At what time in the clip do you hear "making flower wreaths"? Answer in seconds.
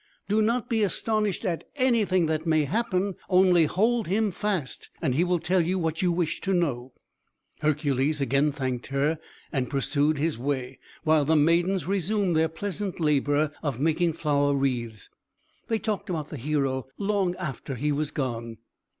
13.79-15.07